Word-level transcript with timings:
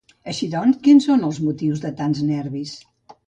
Així, 0.31 0.47
doncs, 0.53 0.77
quins 0.87 1.05
són 1.09 1.27
els 1.27 1.37
motius 1.49 1.83
de 1.85 1.93
tants 2.01 2.25
nervis? 2.33 2.75